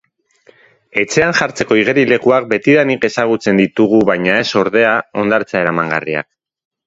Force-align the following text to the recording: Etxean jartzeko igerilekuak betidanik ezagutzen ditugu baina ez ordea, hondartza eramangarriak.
Etxean 1.01 1.35
jartzeko 1.39 1.75
igerilekuak 1.81 2.47
betidanik 2.53 3.05
ezagutzen 3.11 3.61
ditugu 3.63 4.01
baina 4.11 4.39
ez 4.45 4.49
ordea, 4.63 4.95
hondartza 5.23 5.61
eramangarriak. 5.63 6.31